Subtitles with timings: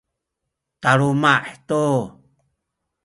[0.81, 1.33] taluma’
[1.67, 1.81] tu